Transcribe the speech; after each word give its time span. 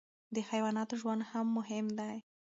د 0.35 0.37
حیواناتو 0.49 0.95
ژوند 1.01 1.21
هم 1.31 1.45
مهم 1.57 1.85
دی. 1.99 2.15